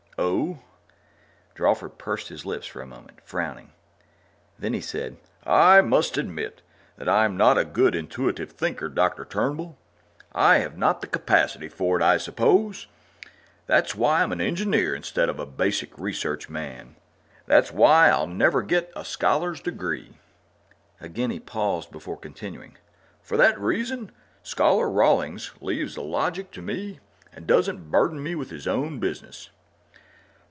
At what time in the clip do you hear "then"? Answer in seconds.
4.59-4.73